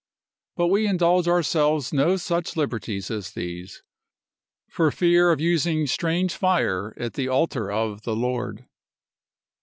[0.55, 3.83] But we indulge ourselves no such liberties as these,
[4.67, 8.65] for fear of using strange fire at the altar of the Lord.